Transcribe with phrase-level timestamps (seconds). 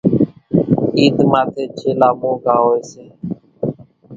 [0.97, 3.03] عيڌ ماٿيَ ڇيلا مونگھا هوئيَ سي۔